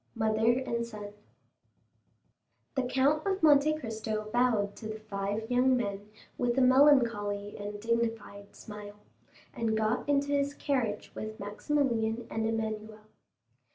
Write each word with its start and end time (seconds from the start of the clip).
Mother 0.15 0.53
and 0.65 0.83
Son 0.83 1.13
The 2.73 2.81
Count 2.81 3.23
of 3.27 3.43
Monte 3.43 3.77
Cristo 3.77 4.31
bowed 4.33 4.75
to 4.77 4.87
the 4.87 4.99
five 4.99 5.47
young 5.51 5.77
men 5.77 6.09
with 6.39 6.57
a 6.57 6.61
melancholy 6.61 7.55
and 7.59 7.79
dignified 7.79 8.55
smile, 8.55 8.97
and 9.53 9.77
got 9.77 10.09
into 10.09 10.29
his 10.31 10.55
carriage 10.55 11.11
with 11.13 11.39
Maximilian 11.39 12.25
and 12.31 12.47
Emmanuel. 12.47 13.01